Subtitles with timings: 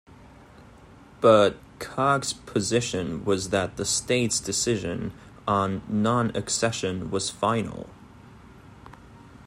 [1.19, 5.13] But Kak's position was that the State's decision
[5.47, 7.87] on non-accession was final.